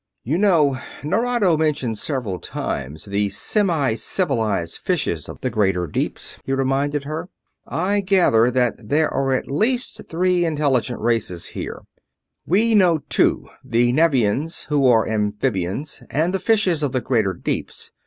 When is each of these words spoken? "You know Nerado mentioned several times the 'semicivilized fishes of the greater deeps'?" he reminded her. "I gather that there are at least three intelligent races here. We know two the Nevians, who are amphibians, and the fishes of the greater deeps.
"You 0.23 0.39
know 0.39 0.79
Nerado 1.03 1.55
mentioned 1.55 1.95
several 1.99 2.39
times 2.39 3.05
the 3.05 3.27
'semicivilized 3.29 4.79
fishes 4.79 5.29
of 5.29 5.41
the 5.41 5.51
greater 5.51 5.85
deeps'?" 5.85 6.39
he 6.43 6.53
reminded 6.53 7.03
her. 7.03 7.29
"I 7.67 7.99
gather 8.01 8.49
that 8.49 8.89
there 8.89 9.13
are 9.13 9.33
at 9.35 9.45
least 9.47 10.01
three 10.09 10.43
intelligent 10.43 10.99
races 11.01 11.45
here. 11.49 11.83
We 12.47 12.73
know 12.73 13.03
two 13.09 13.47
the 13.63 13.91
Nevians, 13.93 14.63
who 14.69 14.87
are 14.87 15.07
amphibians, 15.07 16.01
and 16.09 16.33
the 16.33 16.39
fishes 16.39 16.81
of 16.81 16.93
the 16.93 17.01
greater 17.01 17.33
deeps. 17.33 17.91